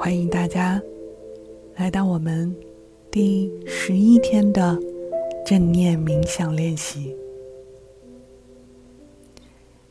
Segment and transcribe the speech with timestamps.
[0.00, 0.80] 欢迎大家
[1.74, 2.54] 来到我们
[3.10, 4.78] 第十一天的
[5.44, 7.16] 正念冥想练习。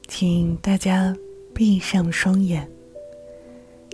[0.07, 1.13] 请大家
[1.53, 2.71] 闭上双眼，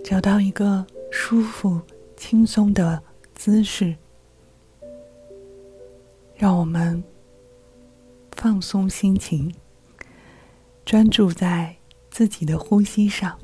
[0.03, 1.81] 找到一个舒服、
[2.15, 3.01] 轻松的
[3.33, 3.95] 姿势，
[6.35, 7.03] 让我们
[8.33, 9.51] 放松心情，
[10.85, 11.75] 专注在
[12.11, 13.35] 自己的呼吸上。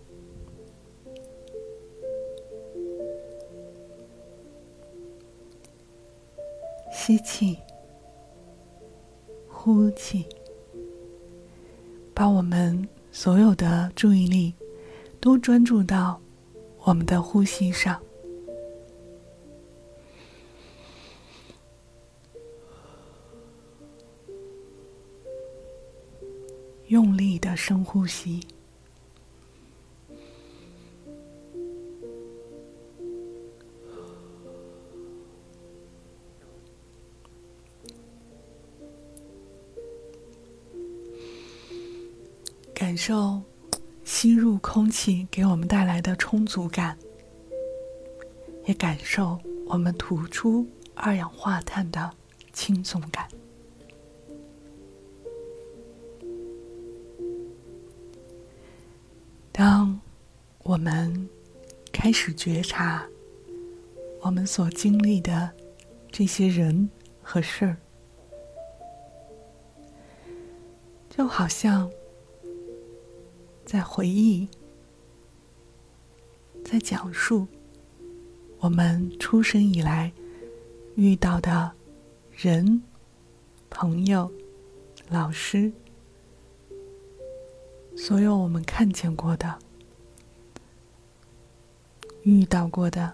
[7.10, 7.58] 吸气，
[9.48, 10.28] 呼气，
[12.14, 14.54] 把我们所有的注意力
[15.20, 16.22] 都专注到
[16.84, 18.00] 我们的呼吸上，
[26.90, 28.40] 用力的深呼吸。
[43.10, 43.42] 受
[44.04, 46.96] 吸入空气给我们带来的充足感，
[48.66, 52.12] 也感受我们吐出二氧化碳的
[52.54, 53.28] 轻松感。
[59.52, 60.00] 当
[60.60, 61.28] 我们
[61.92, 63.04] 开始觉察
[64.22, 65.50] 我们所经历的
[66.12, 66.88] 这些人
[67.24, 67.76] 和事儿，
[71.10, 71.92] 就好像。
[73.70, 74.50] 在回忆，
[76.66, 77.46] 在讲述
[78.58, 80.12] 我们出生以来
[80.96, 81.72] 遇到的
[82.32, 82.82] 人、
[83.70, 84.32] 朋友、
[85.08, 85.72] 老师，
[87.96, 89.60] 所有我们看见过的、
[92.24, 93.14] 遇到过的，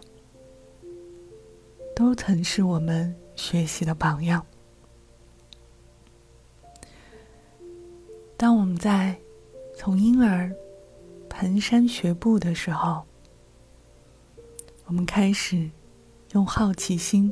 [1.94, 4.46] 都曾是我们学习的榜样。
[8.38, 9.20] 当我们在。
[9.78, 10.56] 从婴儿
[11.30, 13.06] 蹒跚学步的时候，
[14.86, 15.70] 我们开始
[16.32, 17.32] 用好奇心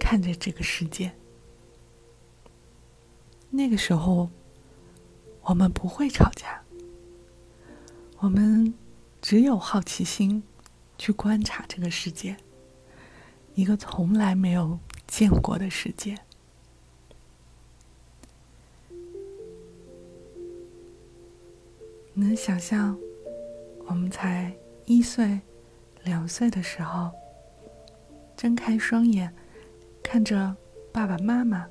[0.00, 1.12] 看着这个世界。
[3.50, 4.30] 那个时候，
[5.42, 6.62] 我们不会吵架，
[8.18, 8.74] 我们
[9.20, 10.42] 只有好奇心
[10.98, 12.36] 去观察这个世界，
[13.54, 16.18] 一个从来没有见过的世界。
[22.16, 22.96] 能想象，
[23.86, 24.54] 我们才
[24.84, 25.40] 一岁、
[26.04, 27.10] 两岁的时候，
[28.36, 29.34] 睁开双眼，
[30.00, 30.54] 看着
[30.92, 31.68] 爸爸妈妈，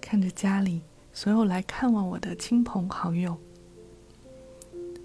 [0.00, 0.80] 看着家里
[1.12, 3.36] 所有来看望我的亲朋好友，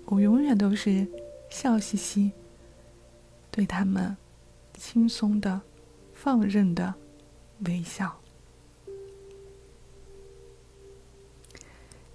[0.05, 1.07] 我永远都是
[1.49, 2.31] 笑嘻嘻，
[3.49, 4.15] 对他们
[4.75, 5.59] 轻松的、
[6.13, 6.93] 放任的
[7.65, 8.15] 微笑。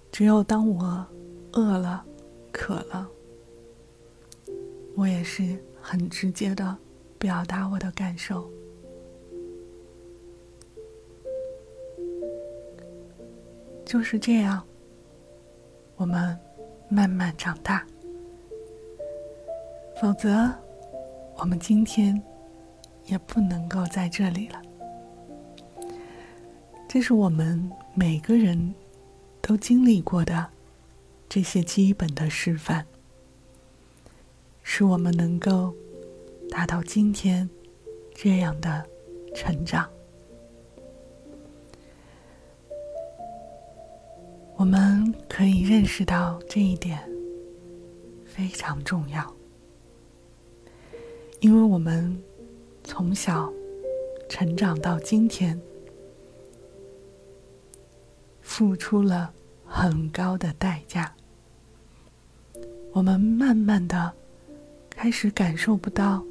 [0.09, 1.05] 只有当我
[1.51, 2.05] 饿了。
[2.51, 3.09] 渴了，
[4.95, 6.77] 我也是很直接的
[7.17, 8.49] 表达我的感受。
[13.85, 14.63] 就是这样，
[15.95, 16.37] 我们
[16.89, 17.85] 慢慢长大。
[19.99, 20.49] 否则，
[21.37, 22.21] 我们今天
[23.05, 24.61] 也不能够在这里了。
[26.87, 28.73] 这是我们每个人
[29.41, 30.58] 都经历过的。
[31.29, 32.83] 这些基本的示范，
[34.63, 35.71] 使我们能够
[36.49, 37.47] 达到今天
[38.15, 38.83] 这样的
[39.35, 39.87] 成长。
[44.55, 46.99] 我们可以认识到这一点
[48.25, 49.33] 非常重要，
[51.41, 52.19] 因为我们
[52.83, 53.53] 从小
[54.27, 55.61] 成长到今天，
[58.41, 59.31] 付出了
[59.63, 61.15] 很高的代价。
[62.91, 64.11] 我们慢慢的
[64.89, 66.23] 开始感受不到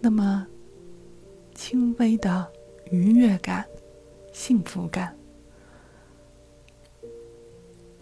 [0.00, 0.46] 那么
[1.54, 2.50] 轻微的
[2.90, 3.64] 愉悦感、
[4.32, 5.16] 幸福感。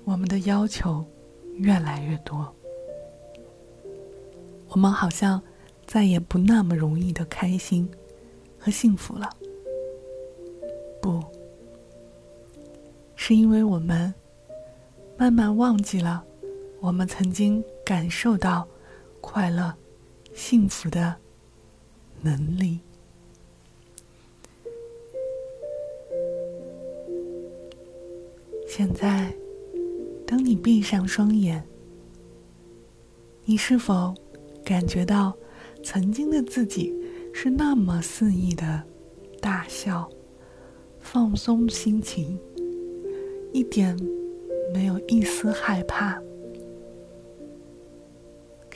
[0.04, 1.04] 我们的要求
[1.54, 2.54] 越来越多，
[4.68, 5.40] 我们好像
[5.86, 7.88] 再也不那么容易的开心
[8.58, 9.28] 和幸福了。
[11.02, 11.22] 不，
[13.14, 14.12] 是因为我们
[15.16, 16.24] 慢慢忘记了。
[16.84, 18.68] 我们曾经感受到
[19.22, 19.74] 快乐、
[20.34, 21.16] 幸福的
[22.20, 22.78] 能力。
[28.68, 29.34] 现在，
[30.26, 31.66] 当你闭上双眼，
[33.46, 34.12] 你是否
[34.62, 35.34] 感觉到
[35.82, 36.92] 曾经的自己
[37.32, 38.82] 是那么肆意的
[39.40, 40.06] 大笑，
[41.00, 42.38] 放松心情，
[43.54, 43.96] 一点
[44.74, 46.20] 没有一丝害怕，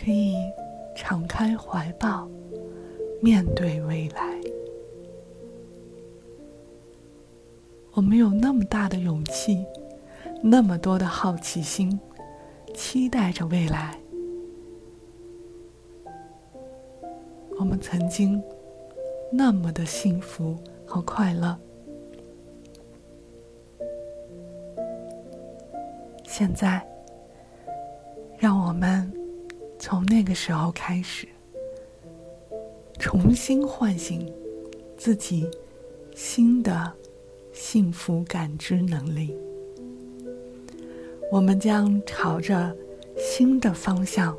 [0.00, 0.36] 可以
[0.94, 2.28] 敞开怀抱，
[3.20, 4.40] 面对未来。
[7.92, 9.66] 我们有那么大的勇气，
[10.40, 11.98] 那么多的好奇心，
[12.74, 13.98] 期待着未来。
[17.58, 18.40] 我们曾经
[19.32, 20.56] 那么的幸福
[20.86, 21.58] 和快乐，
[26.22, 26.86] 现在，
[28.38, 29.12] 让我们
[29.90, 31.26] 从那个时候开始，
[32.98, 34.30] 重新唤醒
[34.98, 35.48] 自己
[36.14, 36.92] 新的
[37.54, 39.34] 幸福感知能力。
[41.32, 42.76] 我们将朝着
[43.16, 44.36] 新的方向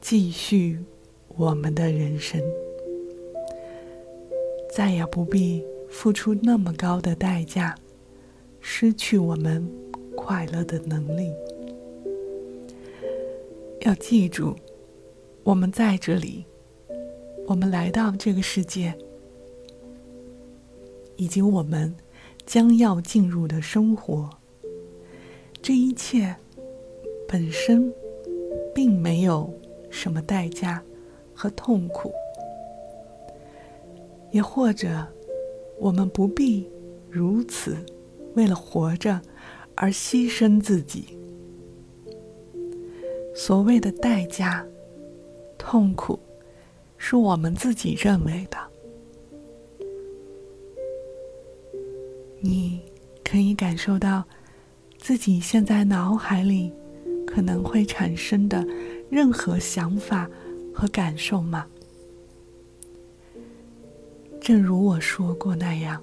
[0.00, 0.80] 继续。
[1.28, 2.42] 我们的人生
[4.74, 7.76] 再也不必付出那么高的代价，
[8.60, 9.70] 失去我们
[10.16, 11.30] 快乐的能力。
[13.86, 14.56] 要记住，
[15.44, 16.44] 我们在这里，
[17.46, 18.92] 我们来到这个世界，
[21.14, 21.94] 以及我们
[22.44, 24.28] 将要进入的生活，
[25.62, 26.34] 这一切
[27.28, 27.94] 本身
[28.74, 29.48] 并没有
[29.88, 30.82] 什么代价。
[31.38, 32.10] 和痛苦，
[34.30, 35.06] 也或者，
[35.78, 36.66] 我们不必
[37.10, 37.76] 如此
[38.34, 39.20] 为了活着
[39.74, 41.15] 而牺牲自己。
[43.36, 44.66] 所谓的代价、
[45.58, 46.18] 痛苦，
[46.96, 48.56] 是我们自己认为的。
[52.40, 52.80] 你
[53.22, 54.24] 可以感受到
[54.96, 56.72] 自己现在脑海里
[57.26, 58.66] 可能会产生的
[59.10, 60.28] 任何想法。
[60.78, 61.66] 和感受吗？
[64.38, 66.02] 正如我说过那样，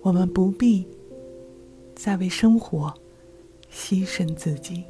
[0.00, 0.86] 我们不必
[1.94, 2.94] 再为生活
[3.70, 4.84] 牺牲自己。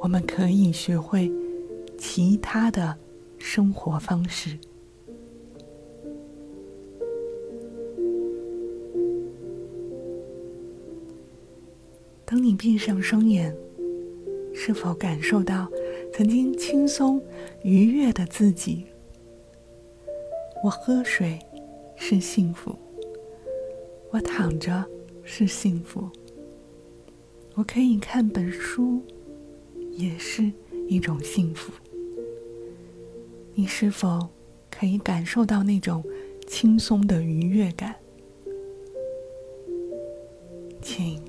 [0.00, 1.30] 我们可以学会
[1.98, 2.96] 其他的
[3.38, 4.58] 生活方式。
[12.24, 13.54] 当你闭上双眼，
[14.54, 15.68] 是否感受到？
[16.12, 17.22] 曾经轻松
[17.62, 18.84] 愉悦的自己，
[20.62, 21.38] 我喝水
[21.94, 22.74] 是幸福，
[24.10, 24.84] 我躺着
[25.22, 26.08] 是幸福，
[27.54, 29.00] 我可以看本书
[29.92, 30.50] 也是
[30.88, 31.72] 一种幸福。
[33.54, 34.28] 你是否
[34.70, 36.02] 可以感受到那种
[36.46, 37.94] 轻松的愉悦感？
[40.80, 41.22] 请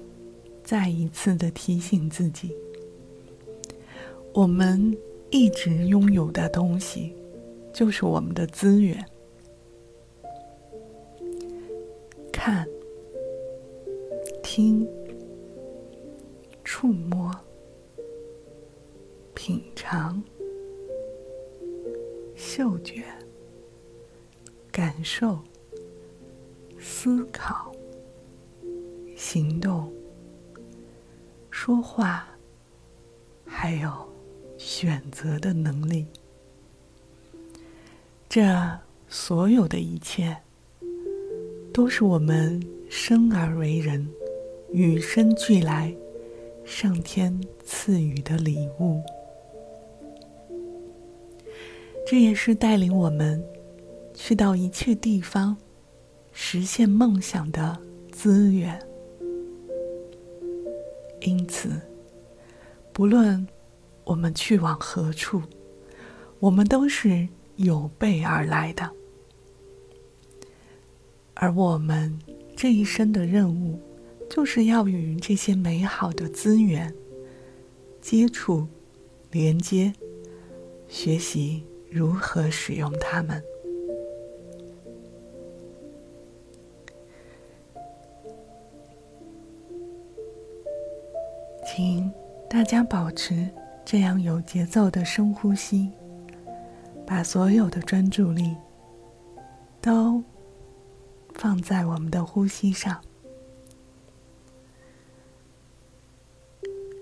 [0.64, 2.56] 再一次的提醒自己。
[4.34, 4.98] 我们
[5.30, 7.14] 一直拥有的东西，
[7.74, 9.06] 就是我们的资源。
[12.32, 12.66] 看、
[31.64, 32.26] 说话，
[33.46, 33.92] 还有。
[34.58, 36.08] 选择的能力，
[38.28, 38.42] 这
[39.08, 40.36] 所有的一切，
[41.72, 44.08] 都是我们生而为人、
[44.72, 45.96] 与生俱来、
[46.66, 49.00] 上天赐予的礼物。
[52.08, 53.44] 这也是带领我们
[54.16, 55.56] 去到一切地方、
[56.32, 57.78] 实现梦想的
[58.12, 58.91] 资源。
[61.22, 61.82] 因此，
[62.92, 63.48] 不论。
[64.04, 65.42] 我们去往何处，
[66.40, 68.92] 我们都是有备而来的。
[71.36, 72.20] 而我们
[72.58, 73.80] 这一生的任务，
[74.28, 76.94] 就是要与这些美好的资源
[78.02, 78.68] 接触、
[79.30, 79.94] 连接，
[80.90, 83.42] 学习如何使用它们。
[92.52, 93.48] 大家保持。
[93.86, 95.90] 这样有节奏的深呼吸，
[97.08, 98.56] 把所有的专注力
[99.82, 100.22] 都
[101.34, 103.02] 放在我们的呼吸上，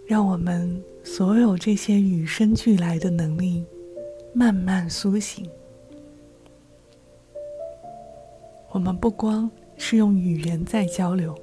[0.07, 3.65] 让我们所有这些与生俱来的能力
[4.33, 5.49] 慢慢苏醒。
[8.69, 11.37] 我们不光是用语言在交流，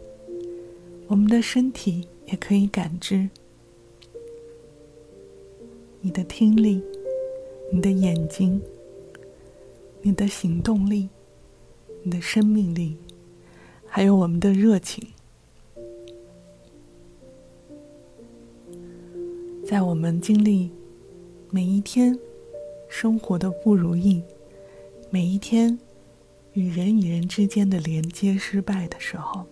[1.08, 3.28] 我们的身体也可以感知。
[6.06, 6.80] 你的听力，
[7.68, 8.62] 你的眼睛、
[10.02, 11.08] 你的行动力、
[12.04, 12.96] 你的生命力，
[13.84, 15.04] 还有我们的热情。
[19.66, 20.70] 在我们经历
[21.50, 22.16] 每一天
[22.88, 24.22] 生活的不如意，
[25.10, 25.76] 每一天
[26.52, 29.44] 与人与人之间的连接失败的时候，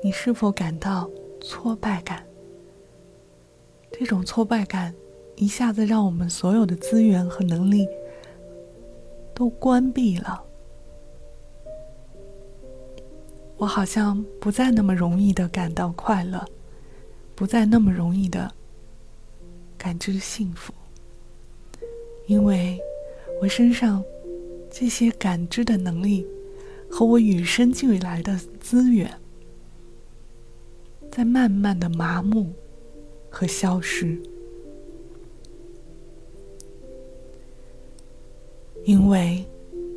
[0.00, 2.24] 你是否感到挫败感？
[3.90, 4.94] 这种挫败感
[5.36, 7.88] 一下子让我们所有的资源和能力
[9.34, 10.42] 都关闭了。
[13.56, 16.44] 我好像不再那么容易的感到快乐。
[17.34, 18.50] 不再那么容易的
[19.76, 20.72] 感知幸福，
[22.26, 22.80] 因为
[23.42, 24.02] 我身上
[24.70, 26.26] 这些感知的能力
[26.90, 29.12] 和我与生俱来的资源，
[31.12, 32.54] 在慢慢的麻木
[33.38, 34.18] 和消失，
[38.86, 39.44] 因为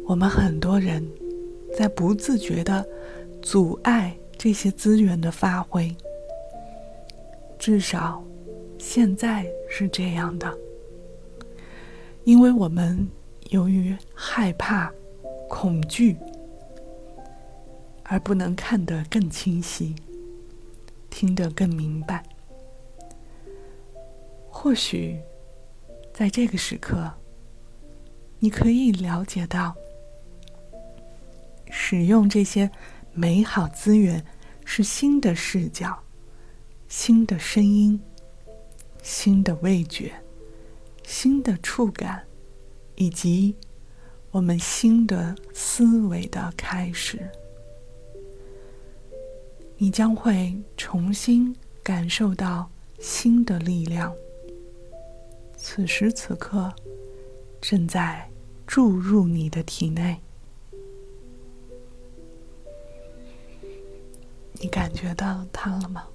[0.03, 1.01] 我们很多人
[1.73, 2.85] 在不自觉的
[3.41, 5.95] 阻碍这些资源的发挥。
[7.57, 8.21] 至少，
[8.77, 10.53] 现在是这样的，
[12.25, 13.07] 因为我们
[13.51, 14.91] 由于害怕、
[15.47, 16.17] 恐惧，
[18.03, 19.95] 而不能看得更清晰，
[21.09, 22.21] 听得更明白。
[24.61, 25.17] 或许，
[26.13, 27.09] 在这个时刻，
[28.39, 29.73] 你可以了解到，
[31.69, 32.69] 使用这些
[33.13, 34.21] 美好资源
[34.65, 35.97] 是新的视角。
[36.89, 37.97] 新的声音，
[39.01, 40.11] 新的味觉，
[41.05, 42.21] 新的触感，
[42.95, 43.55] 以及
[44.29, 47.17] 我们新的思维的开始，
[49.77, 54.13] 你将会重新感受到新的力量。
[55.61, 56.73] 此时此刻，
[57.59, 58.27] 正在
[58.65, 60.17] 注入你的体内，
[64.53, 66.07] 你感觉到它了吗？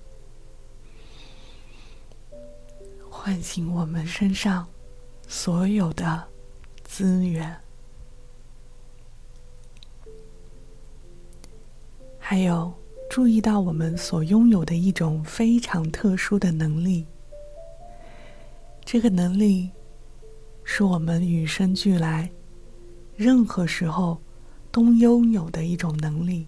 [3.10, 4.66] 唤醒我们身上
[5.28, 6.26] 所有的
[6.82, 7.54] 资源，
[12.18, 12.72] 还有
[13.10, 17.06] 注意到我们所拥有的一种非常特殊的能力。
[18.94, 19.68] 这个能力
[20.62, 22.30] 是我们与生俱来、
[23.16, 24.16] 任何时候
[24.70, 26.46] 都拥有的一种能力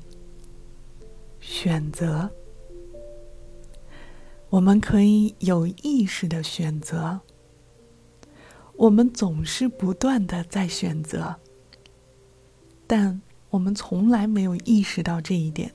[1.42, 2.30] ——选择。
[4.48, 7.18] 我们可以有意识的选择，
[8.76, 11.34] 我们总是不断的在选择，
[12.86, 15.74] 但我们从来没有意识到这一点。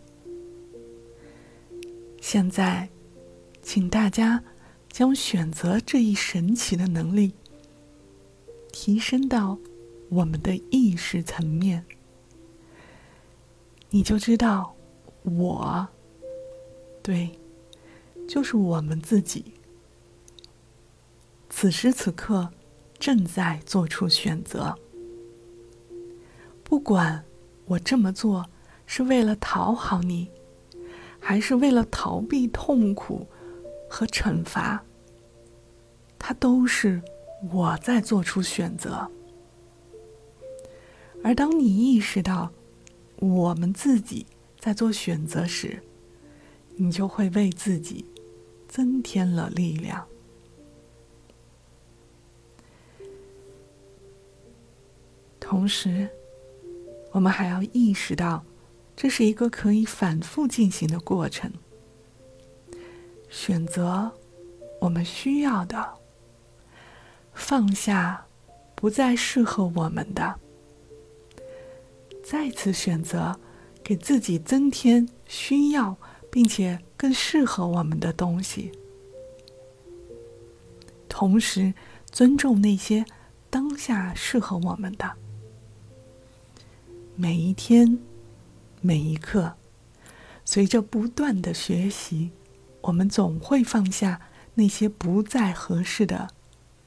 [2.21, 2.87] 现在，
[3.61, 4.41] 请大家
[4.91, 7.33] 将选择这一神奇的能力
[8.71, 9.57] 提升到
[10.09, 11.85] 我们的意识层面，
[13.89, 14.75] 你就知道，
[15.23, 15.87] 我，
[17.01, 17.31] 对。
[18.27, 19.43] 就是我们自己，
[21.49, 22.49] 此时此刻
[22.97, 24.73] 正在做出选择。
[26.63, 27.25] 不管
[27.65, 28.45] 我这么做
[28.85, 30.29] 是为了讨好你，
[31.19, 33.27] 还是为了逃避痛苦
[33.91, 34.81] 和惩罚，
[36.17, 37.01] 它都是
[37.51, 39.11] 我在做出选择。
[41.21, 42.49] 而当你意识到
[43.17, 44.25] 我们自己
[44.57, 45.83] 在做选择时，
[46.77, 48.05] 你就会为自己。
[48.71, 50.07] 增添了力量。
[55.41, 56.07] 同时，
[57.11, 58.45] 我们还要意识到，
[58.95, 61.51] 这是一个可以反复进行的过程。
[63.31, 64.11] 选择
[64.79, 65.95] 我们需要的，
[67.33, 68.27] 放下
[68.75, 70.39] 不再适合我们的，
[72.23, 73.39] 再次选择
[73.83, 75.97] 给自己增添需要。
[76.33, 78.71] 并且更适合我们的东西，
[81.09, 81.73] 同时
[82.09, 83.05] 尊重那些
[83.49, 85.11] 当下适合我们的。
[87.17, 87.99] 每一天，
[88.79, 89.55] 每一刻，
[90.45, 92.31] 随着不断的学习，
[92.81, 94.21] 我们总会放下
[94.55, 96.27] 那些不再合适的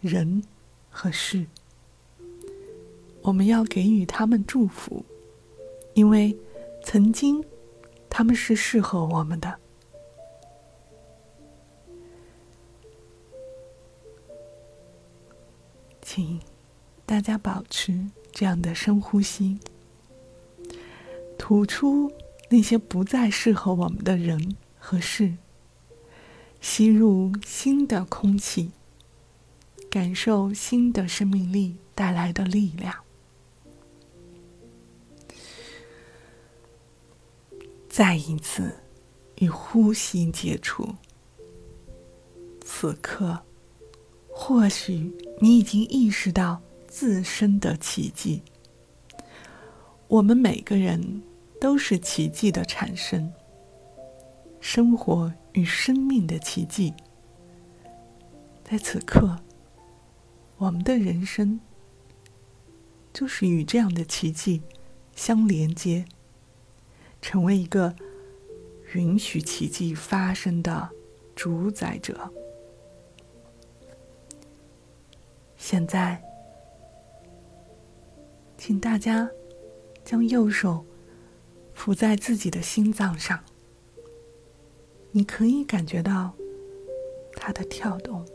[0.00, 0.42] 人
[0.90, 1.46] 和事。
[3.22, 5.04] 我们要给予他们祝福，
[5.94, 6.36] 因为
[6.82, 7.44] 曾经。
[8.16, 9.58] 他们是适合我们的，
[16.00, 16.40] 请
[17.04, 19.58] 大家保持这样的深呼吸，
[21.36, 22.12] 吐出
[22.48, 25.34] 那些不再适合我们的人和事，
[26.66, 28.70] 吸入新的空气，
[29.90, 32.96] 感受新的生命力带来的力量。
[37.86, 38.74] 再一次
[39.36, 40.88] 与呼吸接触。
[42.64, 43.38] 此刻，
[44.30, 48.42] 或许你已经意识到自身的奇迹。
[50.08, 51.22] 我们每个人
[51.60, 53.30] 都是奇迹的产生，
[54.60, 56.94] 生活与生命的奇迹。
[58.62, 59.40] 在此刻，
[60.58, 61.58] 我们的人生
[63.12, 64.62] 就是与这样的奇迹
[65.16, 66.04] 相连接。
[67.22, 67.96] 成为一个
[68.92, 70.90] 允许奇迹发生的
[71.34, 72.30] 主宰者。
[75.56, 76.22] 现在，
[78.58, 79.26] 请大家
[80.04, 80.84] 将右手
[81.72, 83.42] 扶在自己的心脏上，
[85.16, 86.32] 你可以感觉到
[87.36, 88.26] 它的跳动，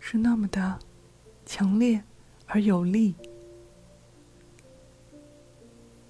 [0.00, 0.76] 是那么的
[1.46, 2.02] 强烈
[2.46, 3.14] 而有力。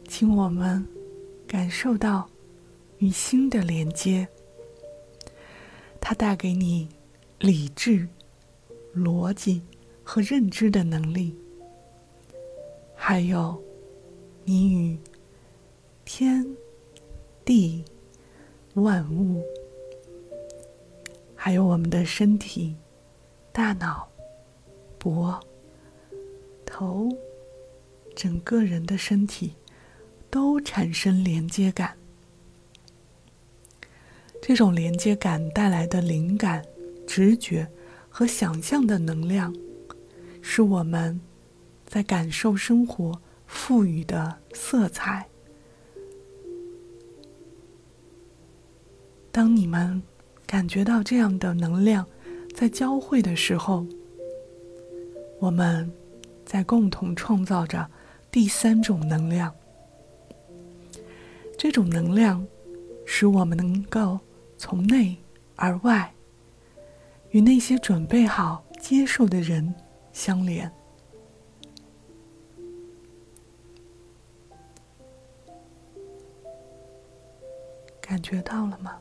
[0.08, 0.82] 请我们
[1.46, 2.26] 感受到
[2.96, 4.26] 与心的连接，
[6.00, 6.88] 它带给你
[7.40, 8.08] 理智、
[8.96, 9.60] 逻辑
[10.02, 11.36] 和认知的能力，
[12.94, 13.62] 还有
[14.44, 14.98] 你与
[16.04, 16.46] 天
[17.44, 17.84] 地
[18.74, 19.42] 万物，
[21.34, 22.76] 还有我们的身体、
[23.52, 24.08] 大脑、
[24.98, 25.38] 脖、
[26.64, 27.08] 头，
[28.14, 29.54] 整个人的身体。
[30.30, 31.96] 都产生连接感，
[34.42, 36.60] 这种连接感带来的灵感、
[37.06, 37.70] 直觉
[38.08, 39.54] 和想象的能量，
[40.42, 41.20] 是我们
[41.86, 45.24] 在感受生活赋予的色彩。
[49.34, 50.00] 当你们
[50.46, 52.06] 感觉到这样的能量
[52.54, 53.84] 在交汇的时候，
[55.40, 55.92] 我们
[56.46, 57.84] 在共同创造着
[58.30, 59.52] 第三种能量。
[61.58, 62.46] 这种能量
[63.04, 64.20] 使我们能够
[64.56, 65.16] 从内
[65.56, 66.14] 而外
[67.30, 69.74] 与那些准备好接受的人
[70.12, 70.70] 相连。
[78.00, 78.96] 感觉到了吗？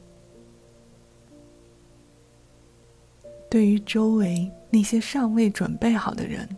[3.53, 6.57] 对于周围那些尚未准备好的人，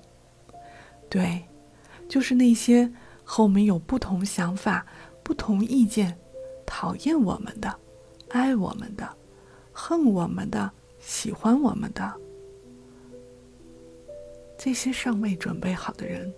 [1.10, 1.44] 对，
[2.08, 2.90] 就是那些
[3.22, 4.86] 和我们有不同想法。
[5.22, 6.18] 不同意见，
[6.66, 7.78] 讨厌我们的，
[8.30, 9.14] 爱我们的，
[9.74, 12.14] 恨我们的，喜欢我们的，
[14.58, 16.34] 这些尚未准备好的人，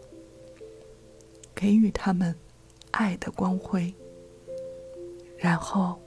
[1.53, 2.35] 给予他们
[2.89, 3.93] 爱的光辉，
[5.37, 6.01] 然后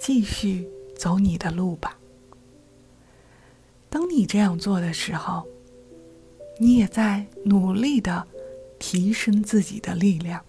[0.00, 1.96] 继续走你的路吧。
[3.90, 5.46] 当你这样做的时候，
[6.58, 8.26] 你也在努力的
[8.78, 10.44] 提升自己的力量。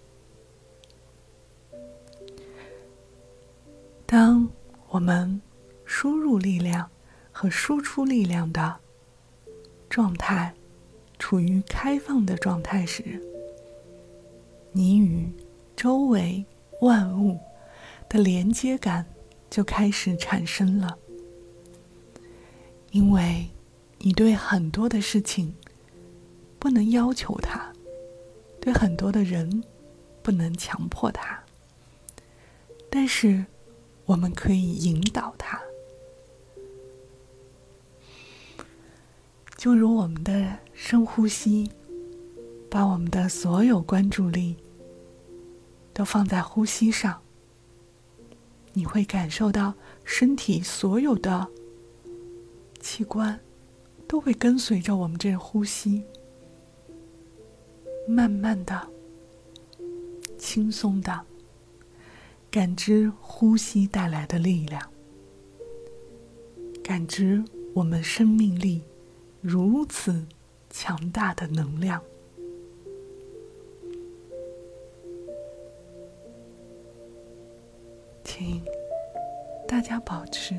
[4.06, 4.48] 当
[4.88, 5.40] 我们
[5.84, 6.90] 输入力量
[7.30, 8.76] 和输出力量的
[9.88, 10.52] 状态
[11.18, 13.22] 处于开放的状态时，
[14.72, 15.32] 你与
[15.76, 16.44] 周围
[16.80, 17.38] 万物
[18.08, 19.06] 的连接感
[19.48, 20.98] 就开始产生了。
[22.90, 23.48] 因为
[23.98, 25.54] 你对很多的事情
[26.58, 27.72] 不能要求他，
[28.60, 29.64] 对很多的人
[30.22, 31.42] 不能强迫他，
[32.90, 33.44] 但是。
[34.06, 35.60] 我们可以引导他，
[39.56, 41.70] 就如我们的深呼吸，
[42.68, 44.56] 把我们的所有关注力
[45.92, 47.22] 都放在呼吸上，
[48.72, 51.46] 你会感受到身体所有的
[52.80, 53.38] 器官
[54.08, 56.02] 都会跟随着我们这呼吸，
[58.08, 58.88] 慢慢的、
[60.36, 61.26] 轻松的。
[62.50, 64.82] 感知呼吸带来的力量，
[66.82, 68.82] 感知我们生命力
[69.40, 70.26] 如此
[70.68, 72.02] 强大的能量，
[78.24, 78.60] 请
[79.68, 80.56] 大家保持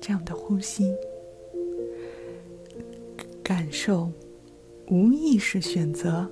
[0.00, 0.94] 这样的呼吸，
[3.46, 4.10] 感受
[4.88, 6.28] 无意识选择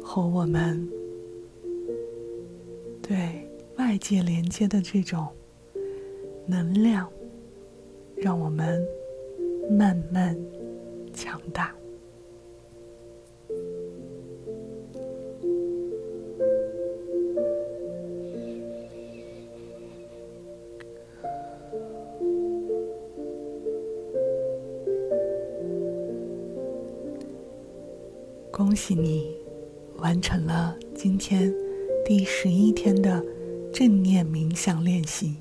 [0.00, 0.88] 和我们
[3.02, 3.48] 对。
[3.78, 5.26] 外界连接的这种
[6.46, 7.10] 能量，
[8.14, 8.86] 让我们
[9.70, 10.38] 慢慢
[11.12, 11.74] 强大。
[28.72, 29.36] 恭喜你
[29.98, 31.54] 完成了今天
[32.06, 33.22] 第十一天的
[33.70, 35.36] 正念冥想练习。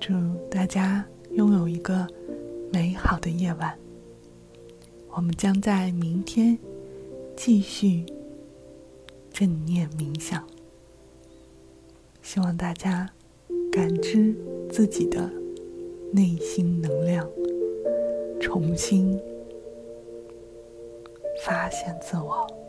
[0.00, 0.14] 祝
[0.50, 2.06] 大家拥有一个
[2.72, 3.78] 美好的夜晚。
[5.10, 6.58] 我们将在明天
[7.36, 8.06] 继续
[9.30, 10.42] 正念冥想。
[12.22, 13.12] 希望大家
[13.70, 14.34] 感知
[14.70, 15.30] 自己的
[16.14, 17.28] 内心能量，
[18.40, 19.20] 重新
[21.50, 22.59] 发现自我。